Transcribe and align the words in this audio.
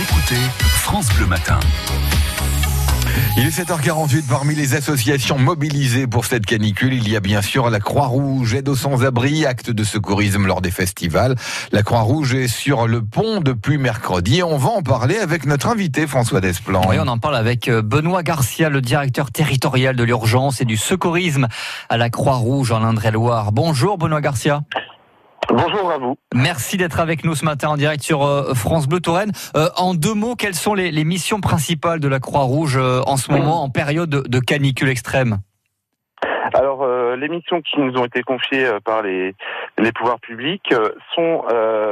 Écoutez 0.00 0.40
France 0.76 1.14
Bleu 1.14 1.26
Matin. 1.26 1.60
Il 3.36 3.44
est 3.44 3.50
7h48 3.50 4.26
parmi 4.26 4.54
les 4.54 4.74
associations 4.74 5.38
mobilisées 5.38 6.06
pour 6.06 6.24
cette 6.24 6.46
canicule. 6.46 6.94
Il 6.94 7.06
y 7.06 7.16
a 7.16 7.20
bien 7.20 7.42
sûr 7.42 7.68
la 7.68 7.80
Croix-Rouge, 7.80 8.54
aide 8.54 8.70
aux 8.70 8.76
sans-abri, 8.76 9.44
acte 9.44 9.68
de 9.70 9.84
secourisme 9.84 10.46
lors 10.46 10.62
des 10.62 10.70
festivals. 10.70 11.34
La 11.70 11.82
Croix-Rouge 11.82 12.32
est 12.32 12.48
sur 12.48 12.88
le 12.88 13.04
pont 13.04 13.42
depuis 13.42 13.76
mercredi. 13.76 14.42
On 14.42 14.56
va 14.56 14.70
en 14.70 14.82
parler 14.82 15.18
avec 15.18 15.44
notre 15.44 15.66
invité 15.66 16.06
François 16.06 16.40
Desplan. 16.40 16.80
Oui, 16.88 16.96
on 16.98 17.06
en 17.06 17.18
parle 17.18 17.36
avec 17.36 17.68
euh, 17.68 17.82
Benoît 17.82 18.22
Garcia, 18.22 18.70
le 18.70 18.80
directeur 18.80 19.30
territorial 19.30 19.96
de 19.96 20.04
l'urgence 20.04 20.62
et 20.62 20.64
du 20.64 20.78
secourisme 20.78 21.46
à 21.90 21.98
la 21.98 22.08
Croix-Rouge 22.08 22.72
en 22.72 22.82
Indre-et-Loire. 22.82 23.52
Bonjour 23.52 23.98
Benoît 23.98 24.22
Garcia. 24.22 24.62
Bonjour 25.52 25.90
à 25.90 25.98
vous. 25.98 26.16
Merci 26.34 26.76
d'être 26.76 27.00
avec 27.00 27.24
nous 27.24 27.34
ce 27.34 27.44
matin 27.44 27.68
en 27.70 27.76
direct 27.76 28.02
sur 28.02 28.24
euh, 28.24 28.54
France 28.54 28.86
Bleu 28.86 29.00
Touraine. 29.00 29.32
Euh, 29.56 29.68
en 29.76 29.94
deux 29.94 30.14
mots, 30.14 30.36
quelles 30.36 30.54
sont 30.54 30.74
les, 30.74 30.90
les 30.92 31.04
missions 31.04 31.40
principales 31.40 32.00
de 32.00 32.08
la 32.08 32.20
Croix-Rouge 32.20 32.76
euh, 32.76 33.00
en 33.06 33.16
ce 33.16 33.32
moment 33.32 33.62
en 33.62 33.68
période 33.70 34.08
de, 34.08 34.20
de 34.20 34.38
canicule 34.38 34.88
extrême? 34.88 35.38
Alors, 36.52 36.82
euh, 36.82 37.14
les 37.16 37.28
missions 37.28 37.62
qui 37.62 37.78
nous 37.78 37.96
ont 37.96 38.04
été 38.04 38.22
confiées 38.22 38.66
euh, 38.66 38.80
par 38.84 39.02
les, 39.02 39.34
les 39.78 39.92
pouvoirs 39.92 40.18
publics 40.18 40.72
euh, 40.72 40.90
sont 41.14 41.44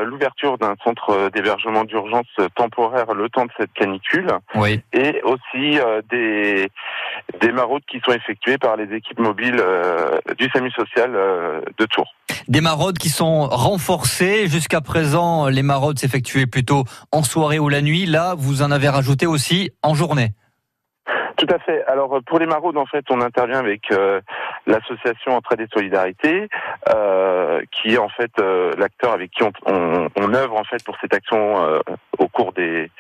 l'ouverture 0.05 0.59
d'un 0.59 0.75
centre 0.85 1.31
d'hébergement 1.31 1.85
d'urgence 1.85 2.27
temporaire 2.55 3.13
le 3.15 3.29
temps 3.29 3.45
de 3.45 3.51
cette 3.59 3.73
canicule 3.73 4.29
Oui. 4.55 4.81
et 4.93 5.21
aussi 5.23 5.79
des, 6.11 6.71
des 7.41 7.53
maraudes 7.53 7.85
qui 7.91 8.01
sont 8.05 8.13
effectuées 8.13 8.59
par 8.59 8.77
les 8.77 8.93
équipes 8.95 9.19
mobiles 9.19 9.63
du 10.39 10.49
SAMU 10.51 10.71
social 10.71 11.13
de 11.13 11.85
Tours. 11.87 12.15
Des 12.49 12.63
maraudes 12.63 12.97
qui 12.97 13.11
sont 13.11 13.47
renforcées. 13.47 14.49
Jusqu'à 14.49 14.81
présent, 14.81 15.49
les 15.49 15.63
maraudes 15.63 15.99
s'effectuaient 15.99 16.47
plutôt 16.47 16.85
en 17.13 17.23
soirée 17.23 17.59
ou 17.59 17.69
la 17.69 17.83
nuit. 17.83 18.07
Là, 18.07 18.35
vous 18.39 18.63
en 18.63 18.71
avez 18.71 18.89
rajouté 18.89 19.27
aussi 19.27 19.71
en 19.83 19.95
journée. 19.95 20.33
Tout 21.39 21.47
à 21.55 21.59
fait. 21.61 21.85
Alors 21.85 22.17
euh, 22.17 22.21
pour 22.21 22.41
les 22.41 22.47
maraudes, 22.47 22.77
en 22.77 22.87
fait, 22.87 23.05
on 23.11 23.21
intervient 23.21 23.61
avec 23.61 23.93
euh, 23.93 24.21
l'association 24.67 25.37
Entraide 25.37 25.61
et 25.61 25.69
Solidarité, 25.73 26.49
euh, 26.89 27.61
qui 27.71 27.95
est 27.95 27.99
en 27.99 28.09
fait 28.09 28.33
l'acteur 28.77 29.13
avec 29.13 29.31
qui 29.31 29.45
on, 29.45 30.35
œuvre 30.35 30.57
en 30.57 30.65
fait 30.65 30.83
pour 30.85 30.97
cette 31.01 31.15
action 31.15 31.81
au 32.19 32.29
cours 32.29 32.53
des 32.53 32.91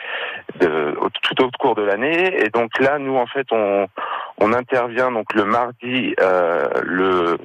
de, 0.61 0.97
tout 1.23 1.43
au 1.43 1.51
cours 1.59 1.75
de 1.75 1.83
l'année. 1.83 2.45
Et 2.45 2.49
donc 2.51 2.79
là, 2.79 2.99
nous 2.99 3.17
en 3.17 3.27
fait, 3.27 3.47
on, 3.51 3.87
on 4.39 4.53
intervient 4.53 5.11
donc 5.11 5.35
le 5.35 5.45
mardi, 5.45 6.15
le 6.83 7.39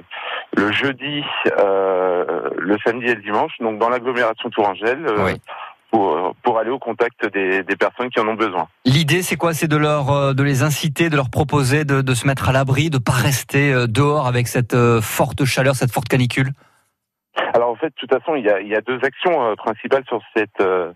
le 0.56 0.72
jeudi, 0.72 1.22
le 1.46 2.76
samedi 2.84 3.06
et 3.06 3.14
le 3.14 3.22
dimanche, 3.22 3.52
donc 3.60 3.78
dans 3.78 3.88
l'agglomération 3.88 4.50
Tourangelle. 4.50 5.06
Oui 5.18 5.40
pour, 5.90 6.34
pour 6.42 6.58
aller 6.58 6.70
au 6.70 6.80
contact 6.80 7.24
des, 7.32 7.62
des, 7.62 7.76
personnes 7.76 8.10
qui 8.10 8.18
en 8.18 8.26
ont 8.26 8.34
besoin. 8.34 8.66
L'idée, 8.84 9.22
c'est 9.22 9.36
quoi? 9.36 9.54
C'est 9.54 9.68
de 9.68 9.76
leur, 9.76 10.34
de 10.34 10.42
les 10.42 10.64
inciter, 10.64 11.08
de 11.08 11.14
leur 11.14 11.30
proposer 11.30 11.84
de, 11.84 12.00
de 12.00 12.14
se 12.14 12.26
mettre 12.26 12.48
à 12.48 12.52
l'abri, 12.52 12.90
de 12.90 12.98
pas 12.98 13.12
rester 13.12 13.72
dehors 13.86 14.26
avec 14.26 14.48
cette 14.48 14.74
forte 15.00 15.44
chaleur, 15.44 15.76
cette 15.76 15.92
forte 15.92 16.08
canicule? 16.08 16.50
Alors 17.54 17.70
en 17.70 17.76
fait, 17.76 17.88
de 17.88 17.94
toute 17.96 18.10
façon, 18.12 18.34
il 18.36 18.44
y 18.44 18.50
a, 18.50 18.60
il 18.60 18.68
y 18.68 18.76
a 18.76 18.80
deux 18.80 18.98
actions 19.02 19.44
euh, 19.44 19.54
principales 19.54 20.04
sur 20.06 20.20
cette 20.36 20.60
euh, 20.60 20.92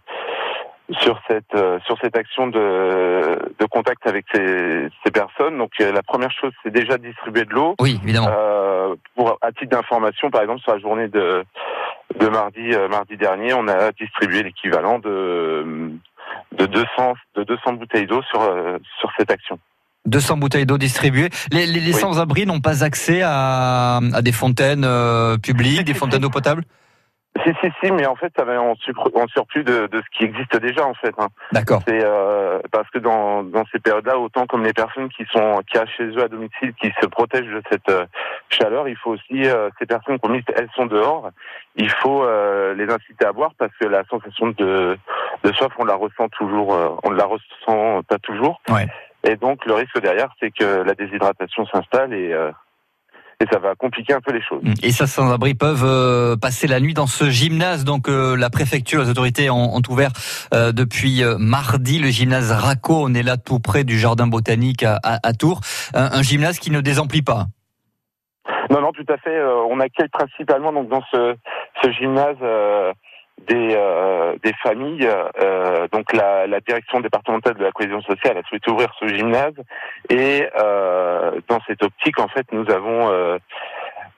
sur 1.02 1.20
cette 1.28 1.54
euh, 1.54 1.78
sur 1.86 1.98
cette 2.00 2.16
action 2.16 2.46
de, 2.46 3.38
de 3.58 3.66
contact 3.66 4.06
avec 4.06 4.24
ces, 4.32 4.88
ces 5.04 5.10
personnes. 5.10 5.58
Donc 5.58 5.70
la 5.78 6.02
première 6.02 6.32
chose, 6.32 6.52
c'est 6.62 6.72
déjà 6.72 6.96
de 6.96 7.06
distribuer 7.06 7.44
de 7.44 7.52
l'eau. 7.52 7.74
Oui, 7.80 8.00
évidemment. 8.02 8.30
pour 9.14 9.38
à 9.42 9.52
titre 9.52 9.70
d'information, 9.70 10.30
par 10.30 10.42
exemple, 10.42 10.60
sur 10.62 10.72
la 10.72 10.78
journée 10.78 11.08
de 11.08 11.44
de 12.18 12.28
mardi 12.28 12.72
euh, 12.72 12.88
mardi 12.88 13.16
dernier, 13.16 13.52
on 13.54 13.68
a 13.68 13.92
distribué 13.92 14.42
l'équivalent 14.42 14.98
de 14.98 15.90
de 16.56 16.66
200 16.66 17.14
de 17.36 17.44
200 17.44 17.72
bouteilles 17.74 18.06
d'eau 18.06 18.22
sur 18.22 18.42
euh, 18.42 18.78
sur 19.00 19.10
cette 19.18 19.30
action. 19.30 19.58
200 20.06 20.38
bouteilles 20.38 20.64
d'eau 20.64 20.78
distribuées. 20.78 21.28
Les, 21.52 21.66
les, 21.66 21.80
les 21.80 21.92
oui. 21.94 22.00
sans-abri 22.00 22.46
n'ont 22.46 22.60
pas 22.60 22.82
accès 22.82 23.20
à, 23.22 24.00
à 24.14 24.22
des 24.22 24.32
fontaines 24.32 24.84
euh, 24.84 25.36
publiques, 25.36 25.84
des 25.84 25.92
fontaines 25.92 26.22
d'eau 26.22 26.30
potable? 26.30 26.64
Si, 27.44 27.52
si, 27.60 27.72
si, 27.82 27.92
mais 27.92 28.06
en 28.06 28.16
fait, 28.16 28.32
ça 28.36 28.44
va 28.44 28.60
en, 28.60 28.74
surplus 29.28 29.64
de, 29.64 29.86
de, 29.86 30.00
ce 30.00 30.18
qui 30.18 30.24
existe 30.24 30.56
déjà, 30.56 30.86
en 30.86 30.94
fait. 30.94 31.14
Hein. 31.18 31.28
D'accord. 31.52 31.82
C'est 31.86 32.00
euh, 32.02 32.60
parce 32.70 32.88
que 32.90 32.98
dans, 32.98 33.42
dans 33.42 33.64
ces 33.72 33.78
périodes-là, 33.78 34.18
autant 34.18 34.46
comme 34.46 34.64
les 34.64 34.72
personnes 34.72 35.08
qui 35.08 35.24
sont 35.32 35.62
qui 35.70 35.78
a 35.78 35.86
chez 35.86 36.04
eux 36.04 36.22
à 36.22 36.28
domicile, 36.28 36.72
qui 36.80 36.92
se 37.00 37.06
protègent 37.06 37.52
de 37.52 37.62
cette 37.70 37.88
euh, 37.88 38.06
chaleur, 38.50 38.88
il 38.88 38.96
faut 38.96 39.12
aussi 39.12 39.46
euh, 39.46 39.70
ces 39.78 39.86
personnes 39.86 40.18
qui 40.18 40.28
elles 40.56 40.68
sont 40.74 40.86
dehors, 40.86 41.30
il 41.76 41.90
faut 41.90 42.24
euh, 42.24 42.74
les 42.74 42.90
inciter 42.90 43.24
à 43.24 43.32
boire 43.32 43.52
parce 43.58 43.72
que 43.80 43.86
la 43.86 44.04
sensation 44.04 44.48
de, 44.48 44.98
de 45.44 45.52
soif, 45.52 45.72
on 45.78 45.84
la 45.84 45.94
ressent 45.94 46.28
toujours, 46.30 46.74
euh, 46.74 46.88
on 47.04 47.10
ne 47.10 47.16
la 47.16 47.24
ressent 47.24 48.02
pas 48.02 48.18
toujours. 48.18 48.60
Ouais. 48.68 48.86
Et 49.24 49.36
donc 49.36 49.64
le 49.66 49.74
risque 49.74 50.00
derrière, 50.00 50.30
c'est 50.40 50.50
que 50.50 50.82
la 50.82 50.94
déshydratation 50.94 51.66
s'installe 51.66 52.12
et 52.12 52.32
euh, 52.32 52.50
et 53.40 53.46
ça 53.52 53.60
va 53.60 53.76
compliquer 53.76 54.14
un 54.14 54.20
peu 54.20 54.32
les 54.32 54.42
choses. 54.42 54.62
Et 54.82 54.90
ça, 54.90 55.06
sans-abri 55.06 55.54
peuvent 55.54 55.84
euh, 55.84 56.36
passer 56.36 56.66
la 56.66 56.80
nuit 56.80 56.94
dans 56.94 57.06
ce 57.06 57.30
gymnase. 57.30 57.84
Donc 57.84 58.08
euh, 58.08 58.36
la 58.36 58.50
préfecture, 58.50 59.02
les 59.02 59.10
autorités 59.10 59.48
ont, 59.48 59.76
ont 59.76 59.82
ouvert 59.88 60.10
euh, 60.52 60.72
depuis 60.72 61.22
mardi 61.38 62.00
le 62.00 62.08
gymnase 62.08 62.50
Raco. 62.50 62.94
On 62.94 63.14
est 63.14 63.22
là 63.22 63.36
tout 63.36 63.60
près 63.60 63.84
du 63.84 63.96
jardin 63.96 64.26
botanique 64.26 64.82
à, 64.82 64.98
à, 65.04 65.18
à 65.26 65.32
Tours. 65.34 65.60
Un, 65.94 66.18
un, 66.18 66.22
gymnase 66.22 66.58
qui 66.58 66.72
ne 66.72 66.80
désemplit 66.80 67.22
pas. 67.22 67.46
Non, 68.70 68.80
non, 68.80 68.92
tout 68.92 69.06
à 69.08 69.16
fait. 69.18 69.40
on 69.70 69.78
accueille 69.78 70.08
principalement 70.08 70.72
donc 70.72 70.88
dans 70.88 71.02
ce, 71.12 71.36
ce 71.82 71.92
gymnase 71.92 72.36
des, 73.46 73.74
euh, 73.76 74.36
des 74.42 74.52
familles. 74.62 75.08
Euh, 75.40 75.86
donc 75.92 76.12
la, 76.12 76.46
la, 76.46 76.60
direction 76.60 77.00
départementale 77.00 77.54
de 77.54 77.64
la 77.64 77.72
cohésion 77.72 78.00
sociale 78.02 78.38
a 78.38 78.42
souhaité 78.48 78.70
ouvrir 78.70 78.92
ce 78.98 79.06
gymnase 79.08 79.54
et 80.10 80.46
euh, 80.58 81.40
dans 81.48 81.60
cette 81.66 81.82
optique, 81.82 82.18
en 82.18 82.28
fait, 82.28 82.46
nous 82.52 82.68
avons 82.70 83.10
euh, 83.10 83.38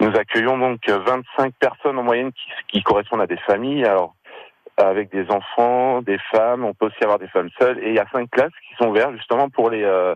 nous 0.00 0.16
accueillons 0.16 0.56
donc 0.58 0.88
25 0.88 1.53
personnes 1.60 1.98
en 1.98 2.03
moyenne 2.03 2.32
qui, 2.32 2.50
qui 2.69 2.82
correspondent 2.82 3.20
à 3.20 3.26
des 3.26 3.36
familles. 3.38 3.84
Alors 3.84 4.14
avec 4.76 5.10
des 5.10 5.31
enfants, 5.31 6.02
des 6.02 6.19
femmes, 6.32 6.64
on 6.64 6.75
peut 6.75 6.87
aussi 6.87 7.02
avoir 7.02 7.19
des 7.19 7.28
femmes 7.28 7.50
seules 7.58 7.78
et 7.81 7.88
il 7.88 7.94
y 7.94 7.98
a 7.98 8.06
cinq 8.12 8.31
classes 8.31 8.52
qui 8.69 8.75
sont 8.76 8.88
ouvertes 8.88 9.14
justement 9.16 9.48
pour 9.50 9.70
les 9.70 9.82
euh, 9.84 10.14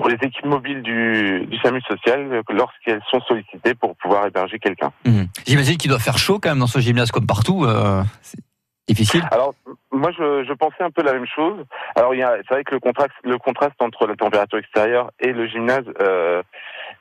pour 0.00 0.08
les 0.08 0.16
équipes 0.22 0.46
mobiles 0.46 0.80
du, 0.80 1.44
du 1.46 1.58
SAMU 1.58 1.82
social 1.82 2.42
lorsqu'elles 2.48 3.02
sont 3.10 3.20
sollicitées 3.20 3.74
pour 3.74 3.94
pouvoir 3.96 4.26
héberger 4.26 4.58
quelqu'un. 4.58 4.92
Mmh. 5.04 5.24
J'imagine 5.46 5.76
qu'il 5.76 5.90
doit 5.90 5.98
faire 5.98 6.16
chaud 6.16 6.38
quand 6.38 6.48
même 6.48 6.58
dans 6.58 6.66
ce 6.66 6.78
gymnase 6.78 7.10
comme 7.10 7.26
partout. 7.26 7.66
Euh, 7.66 8.02
c'est 8.22 8.40
difficile. 8.88 9.22
Alors 9.30 9.54
moi 9.92 10.10
je, 10.16 10.44
je, 10.44 10.52
pensais 10.54 10.82
un 10.82 10.90
peu 10.90 11.02
la 11.02 11.12
même 11.12 11.26
chose. 11.26 11.66
Alors 11.96 12.14
il 12.14 12.20
y 12.20 12.22
a 12.22 12.34
c'est 12.48 12.54
vrai 12.54 12.64
que 12.64 12.72
le 12.72 12.80
contraste 12.80 13.12
le 13.24 13.36
contraste 13.36 13.80
entre 13.80 14.06
la 14.06 14.16
température 14.16 14.56
extérieure 14.56 15.10
et 15.20 15.34
le 15.34 15.46
gymnase 15.46 15.84
euh, 16.00 16.42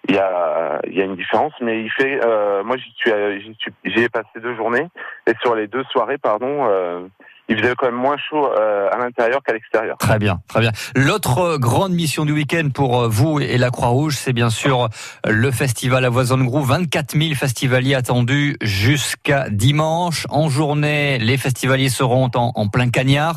il 0.10 0.16
y 0.16 0.20
a 0.20 0.82
il 0.86 0.98
y 0.98 1.02
a 1.02 1.06
une 1.06 1.16
différence 1.16 1.54
mais 1.62 1.82
il 1.82 1.92
fait 1.92 2.20
euh, 2.22 2.64
moi 2.66 2.76
j'y 2.76 2.92
suis 2.98 3.72
j'y 3.86 4.02
ai 4.02 4.10
passé 4.10 4.28
deux 4.44 4.58
journées 4.58 4.90
et 5.26 5.34
sur 5.42 5.56
les 5.56 5.68
deux 5.68 5.86
soirées 5.86 6.18
pardon 6.18 6.68
euh, 6.68 7.08
il 7.50 7.60
faisait 7.60 7.74
quand 7.76 7.88
même 7.88 7.96
moins 7.96 8.18
chaud 8.18 8.48
euh, 8.48 8.90
à 8.92 8.98
l'intérieur 8.98 9.42
qu'à 9.44 9.54
l'extérieur. 9.54 9.98
Très 9.98 10.20
bien, 10.20 10.40
très 10.48 10.62
bien. 10.62 10.72
L'autre 10.96 11.58
grande 11.58 11.92
mission 11.92 12.24
du 12.24 12.32
week-end 12.32 12.70
pour 12.74 13.10
vous 13.10 13.40
et 13.40 13.58
la 13.58 13.72
Croix-Rouge, 13.72 14.16
c'est 14.16 14.34
bien 14.34 14.50
sûr 14.50 14.88
le 15.28 15.52
festival 15.52 16.06
à 16.06 16.10
Voisin 16.10 16.38
de 16.38 16.44
Grou. 16.44 16.62
24 16.62 17.18
000 17.18 17.34
festivaliers 17.34 17.96
attendus 17.96 18.56
jusqu'à 18.62 19.50
dimanche. 19.50 20.26
En 20.30 20.50
journée, 20.50 21.18
les 21.18 21.38
festivaliers 21.38 21.90
seront 21.90 22.30
en, 22.36 22.52
en 22.56 22.68
plein 22.68 22.90
cagnard. 22.90 23.36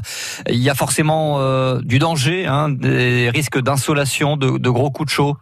Il 0.49 0.62
y 0.62 0.71
a 0.71 0.75
forcément 0.75 1.39
euh, 1.39 1.81
du 1.83 1.99
danger, 1.99 2.47
hein, 2.47 2.69
des 2.69 3.31
risques 3.31 3.59
d'insolation, 3.59 4.37
de, 4.37 4.59
de 4.59 4.71
gros 4.71 4.91
coups 4.91 5.06
de 5.06 5.12
chaud. 5.12 5.37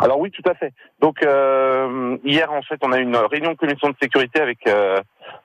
Alors 0.00 0.18
oui, 0.18 0.30
tout 0.30 0.48
à 0.48 0.54
fait. 0.54 0.72
Donc 1.00 1.22
euh, 1.22 2.16
hier, 2.24 2.50
en 2.52 2.62
fait, 2.62 2.78
on 2.82 2.92
a 2.92 2.98
eu 2.98 3.02
une 3.02 3.16
réunion 3.16 3.52
de 3.52 3.56
commission 3.56 3.88
de 3.88 3.96
sécurité 4.00 4.40
avec 4.40 4.58
euh, 4.66 4.98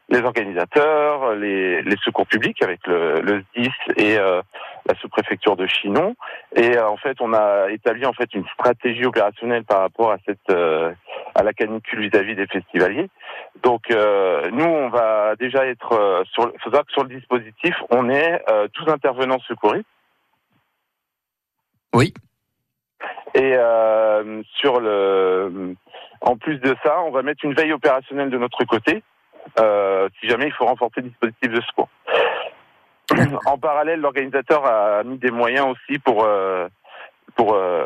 les 0.10 0.22
organisateurs, 0.22 1.36
les, 1.36 1.82
les, 1.82 1.98
secours 2.04 2.28
publics, 2.28 2.62
avec 2.62 2.86
le, 2.88 3.20
le 3.22 3.44
SDIS 3.56 3.72
et 3.98 4.18
euh, 4.18 4.42
la 4.88 4.96
sous-préfecture 4.96 5.56
de 5.56 5.68
Chinon. 5.68 6.16
Et 6.56 6.78
euh, 6.78 6.88
en 6.88 6.98
fait, 6.98 7.18
on 7.20 7.34
a 7.34 7.70
établi 7.72 8.06
en 8.06 8.14
fait 8.14 8.34
une 8.34 8.46
stratégie 8.54 9.06
opérationnelle 9.06 9.66
par 9.66 9.82
rapport 9.82 10.12
à 10.12 10.18
cette 10.26 10.50
euh, 10.50 10.94
à 11.36 11.44
la 11.44 11.54
canicule 11.54 12.00
vis-à-vis 12.00 12.34
-vis 12.34 12.38
des 12.38 12.48
festivaliers. 12.48 13.10
Donc 13.64 13.92
euh, 13.92 14.50
nous, 14.52 14.66
on 14.66 14.90
va 14.90 15.36
déjà 15.36 15.66
être 15.66 16.24
sur, 16.32 16.44
faut 16.44 16.70
savoir 16.70 16.86
que 16.86 16.94
sur 16.94 17.04
le 17.04 17.16
dispositif, 17.16 17.76
on 17.90 18.10
est 18.10 18.42
12 18.74 18.90
intervenants 18.90 19.40
secouristes. 19.40 19.86
Oui. 21.94 22.14
Et 23.34 23.54
euh, 23.56 24.42
sur 24.56 24.80
le, 24.80 25.76
en 26.22 26.38
plus 26.38 26.58
de 26.60 26.76
ça, 26.84 27.02
on 27.02 27.12
va 27.12 27.22
mettre 27.22 27.46
une 27.46 27.54
veille 27.54 27.74
opérationnelle 27.74 28.30
de 28.30 28.38
notre 28.38 28.64
côté, 28.66 28.96
euh, 28.96 29.02
si 29.56 30.28
jamais 30.28 30.48
il 30.48 30.54
faut 30.54 30.66
renforcer 30.66 31.02
le 31.02 31.10
dispositif 31.10 31.52
de 31.52 31.62
secours. 31.62 31.90
en 33.46 33.58
parallèle, 33.58 34.02
l'organisateur 34.02 34.66
a 34.66 35.04
mis 35.04 35.18
des 35.18 35.32
moyens 35.32 35.68
aussi 35.68 36.00
pour 36.00 36.24
euh, 36.26 36.68
pour 37.36 37.54
euh, 37.54 37.86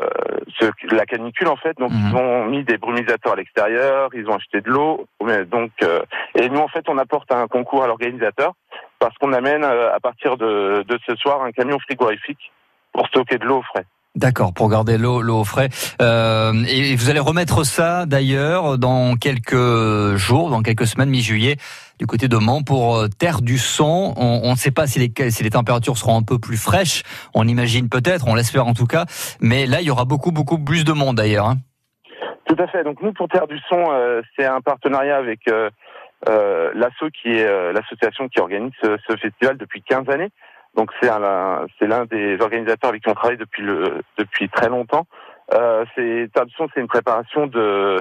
ce, 0.58 0.66
la 0.94 1.04
canicule 1.06 1.48
en 1.48 1.56
fait. 1.56 1.76
Donc 1.78 1.92
mmh. 1.92 2.08
ils 2.08 2.16
ont 2.16 2.44
mis 2.46 2.64
des 2.64 2.78
brumisateurs 2.78 3.34
à 3.34 3.36
l'extérieur, 3.36 4.10
ils 4.14 4.28
ont 4.28 4.34
acheté 4.34 4.60
de 4.60 4.70
l'eau. 4.70 5.06
Donc 5.50 5.70
euh, 5.82 6.02
et 6.34 6.48
nous 6.48 6.60
en 6.60 6.68
fait 6.68 6.88
on 6.88 6.98
apporte 6.98 7.30
un 7.32 7.46
concours 7.46 7.84
à 7.84 7.86
l'organisateur 7.86 8.54
parce 8.98 9.16
qu'on 9.18 9.32
amène 9.32 9.64
à 9.64 9.98
partir 10.00 10.36
de, 10.36 10.84
de 10.86 10.98
ce 11.06 11.16
soir 11.16 11.42
un 11.42 11.52
camion 11.52 11.78
frigorifique 11.80 12.52
pour 12.92 13.06
stocker 13.08 13.38
de 13.38 13.44
l'eau 13.44 13.58
au 13.58 13.62
frais. 13.62 13.84
D'accord, 14.14 14.52
pour 14.52 14.68
garder 14.68 14.98
l'eau 14.98 15.22
l'eau 15.22 15.40
au 15.40 15.44
frais. 15.44 15.70
Euh, 16.02 16.52
et 16.68 16.94
vous 16.96 17.08
allez 17.08 17.18
remettre 17.18 17.64
ça 17.64 18.04
d'ailleurs 18.04 18.76
dans 18.76 19.16
quelques 19.16 20.16
jours, 20.16 20.50
dans 20.50 20.60
quelques 20.60 20.86
semaines, 20.86 21.08
mi-juillet, 21.08 21.56
du 21.98 22.06
côté 22.06 22.28
de 22.28 22.36
Mans 22.36 22.62
pour 22.62 22.96
euh, 22.96 23.08
Terre 23.08 23.40
du 23.40 23.56
Son. 23.56 24.12
On 24.18 24.50
ne 24.50 24.56
sait 24.56 24.70
pas 24.70 24.86
si 24.86 24.98
les, 24.98 25.50
températures 25.50 25.96
seront 25.96 26.18
un 26.18 26.22
peu 26.22 26.38
plus 26.38 26.58
fraîches. 26.58 27.04
On 27.32 27.48
imagine 27.48 27.88
peut-être, 27.88 28.28
on 28.28 28.34
l'espère 28.34 28.66
en 28.66 28.74
tout 28.74 28.86
cas. 28.86 29.06
Mais 29.40 29.64
là, 29.64 29.80
il 29.80 29.86
y 29.86 29.90
aura 29.90 30.04
beaucoup 30.04 30.30
beaucoup 30.30 30.58
plus 30.58 30.84
de 30.84 30.92
monde 30.92 31.16
d'ailleurs. 31.16 31.46
Hein. 31.46 31.56
Tout 32.44 32.56
à 32.58 32.66
fait. 32.66 32.84
Donc 32.84 33.00
nous, 33.00 33.14
pour 33.14 33.28
Terre 33.28 33.46
du 33.46 33.58
Son, 33.66 33.82
euh, 33.92 34.20
c'est 34.36 34.44
un 34.44 34.60
partenariat 34.60 35.16
avec 35.16 35.40
euh, 35.48 35.70
euh 36.28 36.70
l'ASSO 36.74 37.08
qui 37.10 37.30
est 37.30 37.72
l'association 37.72 38.28
qui 38.28 38.40
organise 38.40 38.72
ce, 38.82 38.98
ce, 39.08 39.16
festival 39.16 39.56
depuis 39.56 39.80
15 39.80 40.10
années. 40.10 40.30
Donc 40.76 40.90
c'est 41.00 41.10
c'est 41.78 41.86
l'un 41.86 42.04
des 42.06 42.40
organisateurs 42.40 42.90
avec 42.90 43.02
qui 43.02 43.10
on 43.10 43.14
travaille 43.14 43.36
depuis 43.36 43.62
le 43.62 44.02
depuis 44.16 44.48
très 44.48 44.68
longtemps. 44.68 45.06
Euh, 45.52 45.84
c'est 45.94 46.30
c'est 46.74 46.80
une 46.80 46.88
préparation 46.88 47.46
de 47.46 48.00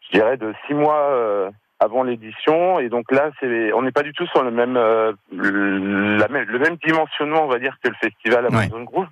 je 0.00 0.18
dirais 0.18 0.36
de 0.36 0.52
six 0.66 0.74
mois 0.74 1.10
euh, 1.10 1.50
avant 1.78 2.02
l'édition 2.02 2.80
et 2.80 2.88
donc 2.88 3.12
là 3.12 3.30
c'est 3.38 3.72
on 3.72 3.82
n'est 3.82 3.92
pas 3.92 4.02
du 4.02 4.12
tout 4.12 4.26
sur 4.26 4.42
le 4.42 4.50
même 4.50 4.76
euh, 4.76 5.12
la 5.30 6.28
même 6.28 6.46
le 6.48 6.58
même 6.58 6.76
dimensionnement 6.84 7.44
on 7.44 7.48
va 7.48 7.58
dire 7.58 7.76
que 7.82 7.88
le 7.88 7.94
festival 7.94 8.46
Amazon 8.46 8.78
ouais. 8.78 8.84
Groove 8.84 9.06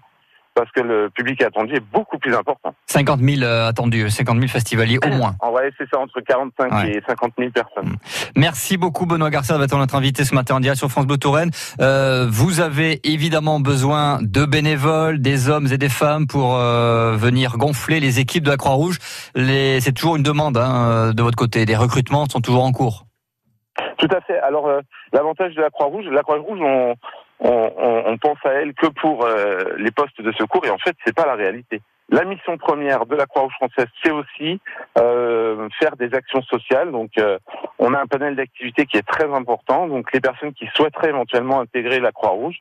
parce 0.55 0.71
que 0.71 0.81
le 0.81 1.11
public 1.11 1.43
attendu 1.43 1.75
est 1.75 1.85
beaucoup 1.93 2.19
plus 2.19 2.35
important. 2.35 2.75
50 2.87 3.21
000 3.21 3.43
euh, 3.43 3.69
attendus, 3.69 4.09
50 4.09 4.37
000 4.37 4.49
festivaliers 4.49 4.99
au 5.05 5.09
moins. 5.09 5.35
En 5.41 5.51
vrai, 5.51 5.71
c'est 5.79 5.89
ça, 5.91 5.99
entre 5.99 6.21
45 6.21 6.73
ouais. 6.73 6.93
et 6.93 7.03
50 7.06 7.33
000 7.39 7.51
personnes. 7.51 7.91
Mm. 7.91 7.97
Merci 8.37 8.77
beaucoup 8.77 9.05
Benoît 9.05 9.31
Garcia 9.31 9.59
d'être 9.59 9.77
notre 9.77 9.95
invité 9.95 10.25
ce 10.25 10.35
matin 10.35 10.56
en 10.56 10.61
direct 10.61 10.79
sur 10.79 10.89
France 10.89 11.06
Bleu 11.06 11.19
Touraine. 11.19 11.51
Euh, 11.81 12.27
vous 12.31 12.61
avez 12.61 13.01
évidemment 13.05 13.61
besoin 13.61 14.19
de 14.23 14.45
bénévoles, 14.47 15.21
des 15.21 15.49
hommes 15.49 15.67
et 15.73 15.79
des 15.79 15.89
femmes 15.89 16.27
pour 16.27 16.57
euh, 16.57 17.17
venir 17.17 17.57
gonfler 17.59 18.00
les 18.00 18.21
équipes 18.21 18.45
de 18.45 18.50
la 18.50 18.57
Croix-Rouge. 18.57 18.99
Les... 19.35 19.81
C'est 19.81 19.93
toujours 19.93 20.17
une 20.17 20.23
demande 20.23 20.57
hein, 20.57 21.12
de 21.12 21.23
votre 21.23 21.37
côté. 21.37 21.65
Les 21.67 21.77
recrutements 21.77 22.27
sont 22.27 22.41
toujours 22.41 22.65
en 22.65 22.73
cours. 22.73 23.07
Tout 23.99 24.09
à 24.15 24.21
fait. 24.21 24.39
Alors, 24.41 24.69
euh, 24.69 24.81
l'avantage 25.12 25.55
de 25.55 25.61
la 25.61 25.71
Croix-Rouge, 25.71 26.07
la 26.11 26.23
Croix-Rouge, 26.23 26.59
on 26.61 26.95
on, 27.44 27.73
on, 27.76 28.12
on, 28.12 28.19
pense 28.19 28.38
à 28.44 28.50
elle 28.50 28.75
que 28.75 28.87
pour 28.87 29.25
euh, 29.25 29.75
les 29.76 29.91
postes 29.91 30.20
de 30.20 30.32
secours 30.32 30.64
et 30.67 30.70
en 30.70 30.79
fait 30.79 30.96
c'est 31.05 31.14
pas 31.14 31.26
la 31.26 31.35
réalité. 31.35 31.81
La 32.11 32.25
mission 32.25 32.58
première 32.58 33.06
de 33.06 33.17
la 33.17 33.25
Croix-Rouge 33.26 33.55
française, 33.55 33.87
c'est 34.02 34.11
aussi 34.11 34.61
euh, 34.99 35.69
faire 35.79 35.96
des 35.96 36.12
actions 36.14 36.43
sociales. 36.43 36.93
Donc, 36.93 37.12
euh, 37.17 37.38
on 37.79 37.94
a 37.94 38.00
un 38.00 38.06
panel 38.06 38.37
d'activités 38.37 38.85
qui 38.85 38.99
est 38.99 39.08
très 39.08 39.32
important. 39.32 39.88
Donc, 39.88 40.12
les 40.12 40.20
personnes 40.20 40.52
qui 40.52 40.67
souhaiteraient 40.75 41.08
éventuellement 41.08 41.61
intégrer 41.61 42.00
la 42.00 42.12
Croix-Rouge 42.12 42.58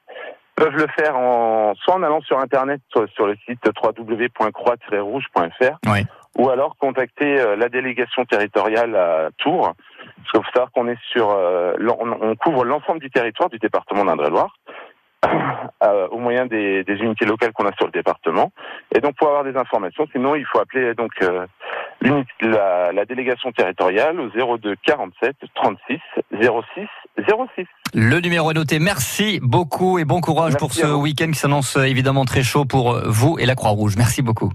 peuvent 0.55 0.75
le 0.75 0.87
faire 0.97 1.17
en 1.17 1.73
soit 1.75 1.95
en 1.95 2.03
allant 2.03 2.21
sur 2.21 2.39
internet 2.39 2.79
soit 2.89 3.07
sur 3.15 3.25
le 3.27 3.35
site 3.47 3.59
www.croix-rouge.fr 3.83 5.77
oui. 5.87 6.05
ou 6.37 6.49
alors 6.49 6.77
contacter 6.77 7.39
euh, 7.39 7.55
la 7.55 7.69
délégation 7.69 8.23
territoriale 8.25 8.95
à 8.95 9.29
Tours. 9.37 9.73
Parce 9.73 10.31
qu'il 10.31 10.43
faut 10.43 10.51
savoir 10.53 10.71
qu'on 10.71 10.87
est 10.87 10.99
sur, 11.11 11.31
euh, 11.31 11.73
on 11.99 12.35
couvre 12.35 12.63
l'ensemble 12.65 12.99
du 12.99 13.09
territoire 13.09 13.49
du 13.49 13.57
département 13.57 14.05
d'Indre-et-Loire. 14.05 14.55
Euh, 15.83 16.07
au 16.11 16.17
moyen 16.17 16.45
des, 16.45 16.83
des 16.85 16.93
unités 16.95 17.25
locales 17.25 17.51
qu'on 17.51 17.65
a 17.65 17.73
sur 17.73 17.85
le 17.85 17.91
département. 17.91 18.51
Et 18.95 19.01
donc 19.01 19.15
pour 19.15 19.27
avoir 19.27 19.43
des 19.43 19.57
informations, 19.57 20.07
sinon 20.13 20.35
il 20.35 20.45
faut 20.45 20.59
appeler 20.59 20.93
donc 20.93 21.11
euh, 21.21 21.45
la, 22.41 22.91
la, 22.93 23.05
délégation 23.05 23.51
territoriale 23.51 24.17
au 24.19 24.57
02 24.57 24.75
47 24.85 25.35
36 25.55 25.99
06 26.31 26.47
06. 27.27 27.65
Le 27.93 28.19
numéro 28.21 28.51
est 28.51 28.53
noté. 28.53 28.79
Merci 28.79 29.39
beaucoup 29.41 29.99
et 29.99 30.05
bon 30.05 30.21
courage 30.21 30.53
Merci 30.53 30.57
pour 30.57 30.73
ce 30.73 30.93
week-end 30.93 31.31
qui 31.31 31.39
s'annonce 31.39 31.75
évidemment 31.75 32.25
très 32.25 32.43
chaud 32.43 32.65
pour 32.65 32.97
vous 33.05 33.37
et 33.39 33.45
la 33.45 33.55
Croix-Rouge. 33.55 33.95
Merci 33.97 34.21
beaucoup. 34.21 34.51